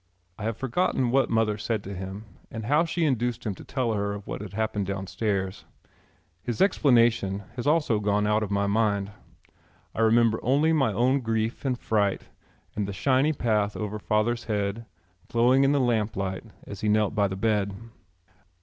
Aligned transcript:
I 0.39 0.45
have 0.45 0.57
forgotten 0.57 1.11
what 1.11 1.29
mother 1.29 1.59
said 1.59 1.83
to 1.83 1.93
him 1.93 2.25
and 2.49 2.65
how 2.65 2.85
she 2.85 3.05
induced 3.05 3.45
him 3.45 3.53
to 3.53 3.63
tell 3.63 3.93
her 3.93 4.13
of 4.15 4.25
what 4.25 4.41
had 4.41 4.53
happened 4.53 4.87
downstairs. 4.87 5.63
His 6.41 6.59
explanation 6.59 7.43
also 7.67 7.99
has 7.99 8.03
gone 8.03 8.25
out 8.25 8.41
of 8.41 8.49
my 8.49 8.65
mind. 8.65 9.11
I 9.93 10.01
remember 10.01 10.39
only 10.41 10.73
my 10.73 10.91
own 10.91 11.19
grief 11.19 11.63
and 11.65 11.77
fright 11.77 12.23
and 12.75 12.87
the 12.87 12.93
shiny 12.93 13.31
path 13.31 13.77
over 13.77 13.99
father's 13.99 14.45
head 14.45 14.87
glowing 15.29 15.63
in 15.63 15.71
the 15.71 15.79
lamp 15.79 16.15
light 16.17 16.45
as 16.65 16.81
he 16.81 16.89
knelt 16.89 17.13
by 17.13 17.27
the 17.27 17.35
bed. 17.35 17.71